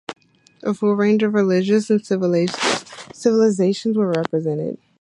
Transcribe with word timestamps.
A 0.63 0.73
full 0.73 0.95
range 0.95 1.21
of 1.21 1.35
religions 1.35 1.91
and 1.91 2.03
civilizations 2.03 3.95
were 3.95 4.09
represented. 4.09 4.79